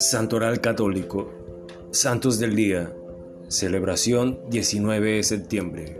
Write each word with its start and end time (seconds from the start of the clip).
Santoral 0.00 0.60
Católico. 0.60 1.30
Santos 1.92 2.40
del 2.40 2.56
Día. 2.56 2.92
Celebración 3.48 4.40
19 4.50 5.16
de 5.16 5.22
septiembre. 5.22 5.96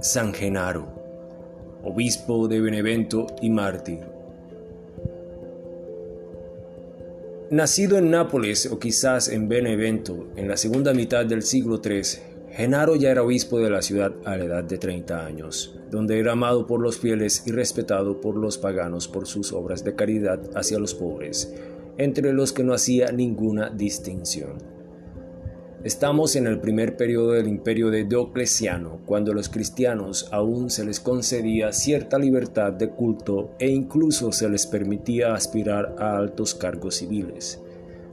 San 0.00 0.32
Genaro. 0.32 0.86
Obispo 1.82 2.46
de 2.46 2.60
Benevento 2.60 3.26
y 3.42 3.50
mártir. 3.50 4.00
Nacido 7.50 7.98
en 7.98 8.10
Nápoles 8.10 8.66
o 8.66 8.78
quizás 8.78 9.28
en 9.28 9.48
Benevento 9.48 10.28
en 10.36 10.46
la 10.46 10.56
segunda 10.56 10.94
mitad 10.94 11.26
del 11.26 11.42
siglo 11.42 11.82
XIII, 11.82 12.22
Genaro 12.52 12.94
ya 12.94 13.10
era 13.10 13.24
obispo 13.24 13.58
de 13.58 13.70
la 13.70 13.82
ciudad 13.82 14.12
a 14.24 14.36
la 14.36 14.44
edad 14.44 14.64
de 14.64 14.78
30 14.78 15.26
años, 15.26 15.76
donde 15.90 16.18
era 16.18 16.32
amado 16.32 16.66
por 16.66 16.80
los 16.80 16.98
fieles 16.98 17.42
y 17.46 17.52
respetado 17.52 18.20
por 18.20 18.36
los 18.36 18.58
paganos 18.58 19.08
por 19.08 19.26
sus 19.26 19.52
obras 19.52 19.82
de 19.82 19.94
caridad 19.94 20.40
hacia 20.54 20.78
los 20.78 20.94
pobres, 20.94 21.52
entre 22.00 22.32
los 22.32 22.54
que 22.54 22.64
no 22.64 22.72
hacía 22.72 23.12
ninguna 23.12 23.68
distinción. 23.68 24.54
Estamos 25.84 26.34
en 26.34 26.46
el 26.46 26.58
primer 26.58 26.96
periodo 26.96 27.32
del 27.32 27.46
imperio 27.46 27.90
de 27.90 28.04
Diocleciano, 28.04 29.00
cuando 29.04 29.32
a 29.32 29.34
los 29.34 29.50
cristianos 29.50 30.28
aún 30.32 30.70
se 30.70 30.84
les 30.84 30.98
concedía 30.98 31.72
cierta 31.72 32.18
libertad 32.18 32.72
de 32.72 32.88
culto 32.88 33.50
e 33.58 33.68
incluso 33.68 34.32
se 34.32 34.48
les 34.48 34.66
permitía 34.66 35.34
aspirar 35.34 35.96
a 35.98 36.16
altos 36.16 36.54
cargos 36.54 36.96
civiles. 36.96 37.60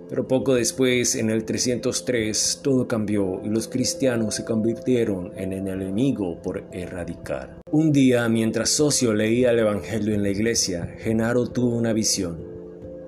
Pero 0.10 0.28
poco 0.28 0.56
después, 0.56 1.16
en 1.16 1.30
el 1.30 1.46
303, 1.46 2.60
todo 2.62 2.88
cambió 2.90 3.42
y 3.44 3.50
los 3.50 3.70
cristianos 3.70 4.36
se 4.36 4.44
convirtieron 4.44 5.32
en 5.38 5.54
el 5.54 5.82
enemigo 5.82 6.42
por 6.42 6.66
erradicar. 6.74 7.62
Un 7.72 7.94
día, 7.94 8.28
mientras 8.28 8.70
Socio 8.70 9.14
leía 9.14 9.52
el 9.52 9.60
Evangelio 9.60 10.14
en 10.14 10.24
la 10.24 10.30
iglesia, 10.30 10.94
Genaro 11.00 11.48
tuvo 11.48 11.76
una 11.76 11.92
visión, 11.92 12.57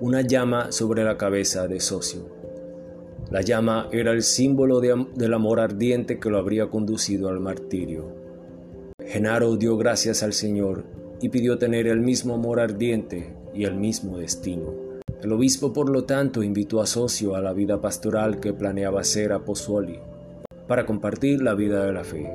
una 0.00 0.22
llama 0.22 0.72
sobre 0.72 1.04
la 1.04 1.18
cabeza 1.18 1.68
de 1.68 1.78
Socio. 1.78 2.22
La 3.30 3.42
llama 3.42 3.86
era 3.92 4.12
el 4.12 4.22
símbolo 4.22 4.80
del 4.80 5.34
amor 5.34 5.60
ardiente 5.60 6.18
que 6.18 6.30
lo 6.30 6.38
habría 6.38 6.70
conducido 6.70 7.28
al 7.28 7.38
martirio. 7.38 8.06
Genaro 9.04 9.56
dio 9.56 9.76
gracias 9.76 10.22
al 10.22 10.32
Señor 10.32 10.84
y 11.20 11.28
pidió 11.28 11.58
tener 11.58 11.86
el 11.86 12.00
mismo 12.00 12.34
amor 12.34 12.60
ardiente 12.60 13.34
y 13.54 13.64
el 13.64 13.74
mismo 13.74 14.16
destino. 14.16 14.72
El 15.22 15.32
obispo, 15.32 15.74
por 15.74 15.90
lo 15.90 16.04
tanto, 16.04 16.42
invitó 16.42 16.80
a 16.80 16.86
Socio 16.86 17.34
a 17.34 17.42
la 17.42 17.52
vida 17.52 17.82
pastoral 17.82 18.40
que 18.40 18.54
planeaba 18.54 19.02
hacer 19.02 19.32
a 19.32 19.44
Pozzoli 19.44 19.98
para 20.66 20.86
compartir 20.86 21.42
la 21.42 21.52
vida 21.52 21.84
de 21.84 21.92
la 21.92 22.04
fe. 22.04 22.32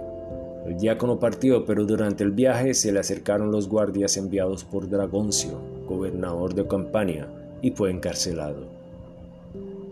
El 0.67 0.77
diácono 0.77 1.19
partió, 1.19 1.65
pero 1.65 1.83
durante 1.85 2.23
el 2.23 2.31
viaje 2.31 2.75
se 2.75 2.91
le 2.91 2.99
acercaron 2.99 3.51
los 3.51 3.67
guardias 3.67 4.17
enviados 4.17 4.63
por 4.63 4.87
Dragoncio, 4.87 5.59
gobernador 5.87 6.53
de 6.53 6.67
Campania, 6.67 7.27
y 7.65 7.71
fue 7.71 7.89
encarcelado. 7.89 8.67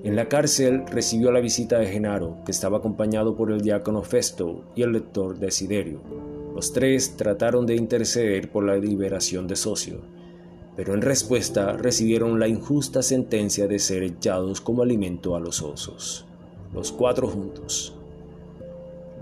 En 0.04 0.16
la 0.16 0.30
cárcel 0.30 0.84
recibió 0.86 1.32
la 1.32 1.40
visita 1.40 1.80
de 1.80 1.88
Genaro, 1.88 2.38
que 2.46 2.52
estaba 2.52 2.78
acompañado 2.78 3.36
por 3.36 3.52
el 3.52 3.62
diácono 3.62 4.04
Festo 4.04 4.62
y 4.76 4.84
el 4.84 4.92
lector 4.92 5.40
Desiderio. 5.40 6.00
Los 6.54 6.72
tres 6.72 7.18
trataron 7.18 7.66
de 7.66 7.76
interceder 7.76 8.52
por 8.52 8.64
la 8.64 8.76
liberación 8.76 9.48
de 9.48 9.56
Socio, 9.56 10.02
pero 10.76 10.94
en 10.94 11.02
respuesta 11.02 11.74
recibieron 11.74 12.40
la 12.40 12.48
injusta 12.48 13.02
sentencia 13.02 13.66
de 13.66 13.80
ser 13.80 14.04
echados 14.04 14.62
como 14.62 14.84
alimento 14.84 15.36
a 15.36 15.40
los 15.40 15.64
osos, 15.64 16.28
los 16.76 16.92
cuatro 16.92 17.28
juntos. 17.28 17.96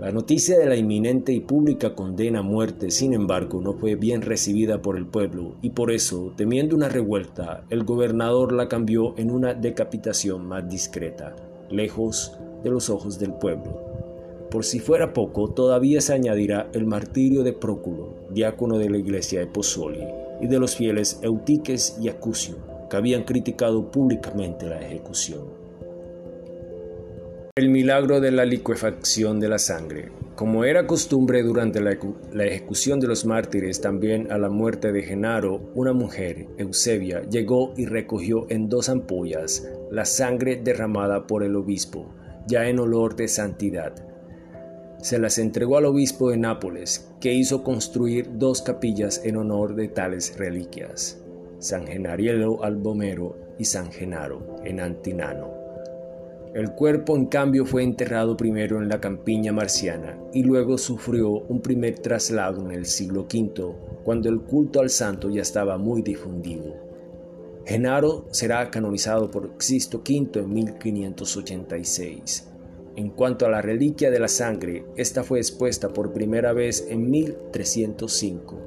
La 0.02 0.10
noticia 0.10 0.58
de 0.58 0.66
la 0.66 0.74
inminente 0.74 1.32
y 1.32 1.38
pública 1.38 1.94
condena 1.94 2.40
a 2.40 2.42
muerte, 2.42 2.90
sin 2.90 3.14
embargo, 3.14 3.60
no 3.60 3.74
fue 3.74 3.94
bien 3.94 4.20
recibida 4.20 4.82
por 4.82 4.96
el 4.96 5.06
pueblo 5.06 5.54
y 5.62 5.70
por 5.70 5.92
eso, 5.92 6.32
temiendo 6.36 6.74
una 6.74 6.88
revuelta, 6.88 7.62
el 7.70 7.84
gobernador 7.84 8.52
la 8.52 8.66
cambió 8.66 9.16
en 9.16 9.30
una 9.30 9.54
decapitación 9.54 10.44
más 10.44 10.68
discreta, 10.68 11.36
lejos 11.70 12.36
de 12.64 12.70
los 12.70 12.90
ojos 12.90 13.20
del 13.20 13.34
pueblo. 13.34 14.48
Por 14.50 14.64
si 14.64 14.80
fuera 14.80 15.12
poco, 15.12 15.50
todavía 15.50 16.00
se 16.00 16.14
añadirá 16.14 16.68
el 16.72 16.84
martirio 16.84 17.44
de 17.44 17.52
Próculo, 17.52 18.26
diácono 18.28 18.78
de 18.78 18.90
la 18.90 18.98
iglesia 18.98 19.38
de 19.38 19.46
Pozzoli, 19.46 20.04
y 20.40 20.48
de 20.48 20.58
los 20.58 20.74
fieles 20.74 21.20
Eutiques 21.22 21.96
y 22.02 22.08
Acucio, 22.08 22.56
que 22.90 22.96
habían 22.96 23.22
criticado 23.22 23.92
públicamente 23.92 24.66
la 24.66 24.80
ejecución. 24.80 25.61
El 27.62 27.68
milagro 27.68 28.20
de 28.20 28.32
la 28.32 28.44
liquefacción 28.44 29.38
de 29.38 29.48
la 29.48 29.60
sangre. 29.60 30.10
Como 30.34 30.64
era 30.64 30.88
costumbre 30.88 31.44
durante 31.44 31.80
la, 31.80 31.92
ejecución 32.44 32.98
de 32.98 33.06
los 33.06 33.24
mártires, 33.24 33.80
también 33.80 34.32
a 34.32 34.38
la 34.38 34.48
muerte 34.48 34.90
de 34.90 35.04
Genaro, 35.04 35.70
una 35.76 35.92
mujer, 35.92 36.48
Eusebia, 36.58 37.22
llegó 37.30 37.72
y 37.76 37.86
recogió 37.86 38.46
en 38.50 38.68
dos 38.68 38.88
ampollas 38.88 39.64
la 39.92 40.04
sangre 40.04 40.56
derramada 40.56 41.28
por 41.28 41.44
el 41.44 41.54
obispo, 41.54 42.12
ya 42.48 42.66
en 42.66 42.80
olor 42.80 43.14
de 43.14 43.28
santidad 43.28 43.94
se 45.00 45.20
las 45.20 45.38
entregó 45.38 45.76
al 45.76 45.84
obispo 45.84 46.30
de 46.30 46.38
Nápoles, 46.38 47.12
que 47.20 47.32
hizo 47.32 47.62
construir 47.62 48.38
dos 48.38 48.62
capillas 48.62 49.20
en 49.24 49.36
honor 49.36 49.76
de 49.76 49.86
tales 49.86 50.36
reliquias, 50.36 51.20
San 51.60 51.86
Genarielo 51.86 52.64
Albomero 52.64 53.36
y 53.56 53.66
San 53.66 53.92
Genaro 53.92 54.56
en 54.64 54.80
Antinano. 54.80 55.61
El 56.54 56.72
cuerpo 56.72 57.16
en 57.16 57.26
cambio 57.26 57.64
fue 57.64 57.82
enterrado 57.82 58.36
primero 58.36 58.80
en 58.80 58.88
la 58.88 59.00
campiña 59.00 59.52
marciana 59.52 60.18
y 60.32 60.42
luego 60.42 60.76
sufrió 60.76 61.30
un 61.30 61.60
primer 61.60 61.98
traslado 61.98 62.62
en 62.62 62.72
el 62.72 62.86
siglo 62.86 63.22
V, 63.22 63.74
cuando 64.04 64.28
el 64.28 64.40
culto 64.40 64.80
al 64.80 64.90
santo 64.90 65.30
ya 65.30 65.42
estaba 65.42 65.78
muy 65.78 66.02
difundido. 66.02 66.74
Genaro 67.64 68.26
será 68.30 68.70
canonizado 68.70 69.30
por 69.30 69.52
Sisto 69.58 69.98
V 69.98 70.40
en 70.40 70.52
1586 70.52 72.52
en 72.96 73.10
cuanto 73.10 73.46
a 73.46 73.50
la 73.50 73.62
reliquia 73.62 74.10
de 74.10 74.20
la 74.20 74.28
sangre, 74.28 74.84
esta 74.96 75.24
fue 75.24 75.38
expuesta 75.38 75.88
por 75.88 76.12
primera 76.12 76.52
vez 76.52 76.86
en 76.90 77.10
1305, 77.10 78.58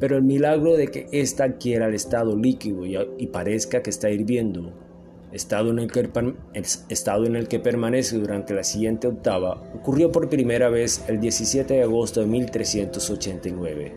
pero 0.00 0.16
el 0.16 0.22
milagro 0.22 0.76
de 0.76 0.88
que 0.88 1.06
ésta 1.12 1.44
adquiera 1.44 1.86
el 1.86 1.94
estado 1.94 2.36
líquido 2.36 2.86
y, 2.86 3.26
parezca 3.26 3.82
que 3.82 3.90
está 3.90 4.10
hirviendo, 4.10 4.72
estado 5.32 5.70
en, 5.70 5.78
el 5.78 5.90
que, 5.90 6.10
estado 6.88 7.24
permanece 7.62 8.18
durante 8.18 8.54
la 8.54 8.64
siguiente 8.64 9.08
octava, 9.08 9.62
ocurrió 9.74 10.10
por 10.10 10.28
primera 10.28 10.68
vez 10.68 11.04
el 11.08 11.20
17 11.20 11.74
de 11.74 11.82
agosto 11.82 12.20
de 12.20 12.26
1389, 12.26 13.94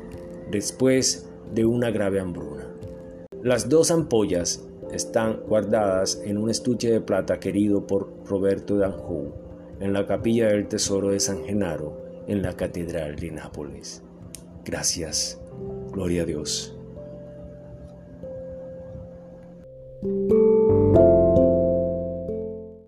después 0.52 1.30
de 1.54 1.66
una 1.66 1.92
grave 1.92 2.20
hambruna. 2.20 2.68
Las 3.44 3.70
dos 3.70 3.92
ampollas 3.92 4.68
están 4.92 5.42
guardadas 5.48 6.22
en 6.26 6.38
un 6.38 6.50
estuche 6.50 6.92
de 6.92 7.02
plata 7.02 7.40
querido 7.40 7.88
por 7.88 8.12
Roberto 8.26 8.78
d'Anjou 8.78 9.34
en 9.82 9.94
la 9.94 10.06
capilla 10.06 10.48
del 10.48 10.68
Tesoro 10.68 11.10
de 11.10 11.20
San 11.20 11.44
Genaro, 11.44 12.24
en 12.28 12.44
la 12.44 12.56
Catedral 12.56 13.16
de 13.16 13.32
Nápoles. 13.32 14.04
Gracias. 14.64 15.42
Gloria 15.92 16.22
a 16.22 16.26
Dios. 16.26 16.78